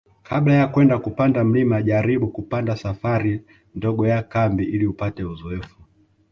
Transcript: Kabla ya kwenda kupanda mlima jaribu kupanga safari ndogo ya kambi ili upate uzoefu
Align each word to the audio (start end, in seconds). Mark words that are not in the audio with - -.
Kabla 0.23 0.53
ya 0.53 0.67
kwenda 0.67 0.99
kupanda 0.99 1.43
mlima 1.43 1.81
jaribu 1.81 2.27
kupanga 2.27 2.75
safari 2.75 3.41
ndogo 3.75 4.07
ya 4.07 4.23
kambi 4.23 4.63
ili 4.65 4.87
upate 4.87 5.23
uzoefu 5.23 5.77